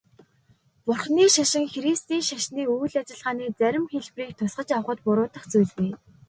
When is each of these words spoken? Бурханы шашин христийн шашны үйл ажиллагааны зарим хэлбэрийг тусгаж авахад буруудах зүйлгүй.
Бурханы 0.85 1.25
шашин 1.35 1.65
христийн 1.73 2.23
шашны 2.29 2.61
үйл 2.75 2.95
ажиллагааны 3.01 3.45
зарим 3.59 3.85
хэлбэрийг 3.91 4.35
тусгаж 4.37 4.69
авахад 4.71 4.99
буруудах 5.05 5.43
зүйлгүй. 5.51 5.89